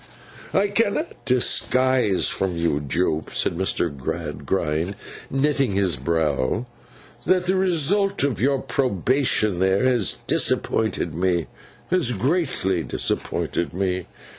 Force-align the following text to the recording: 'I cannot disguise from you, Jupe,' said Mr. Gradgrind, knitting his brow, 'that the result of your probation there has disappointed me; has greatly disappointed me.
'I 0.51 0.69
cannot 0.69 1.25
disguise 1.25 2.27
from 2.27 2.57
you, 2.57 2.79
Jupe,' 2.79 3.29
said 3.29 3.55
Mr. 3.55 3.95
Gradgrind, 3.95 4.95
knitting 5.29 5.73
his 5.73 5.95
brow, 5.95 6.65
'that 7.27 7.45
the 7.45 7.55
result 7.55 8.23
of 8.23 8.41
your 8.41 8.57
probation 8.63 9.59
there 9.59 9.83
has 9.85 10.17
disappointed 10.25 11.13
me; 11.13 11.45
has 11.91 12.13
greatly 12.13 12.81
disappointed 12.81 13.75
me. 13.75 14.07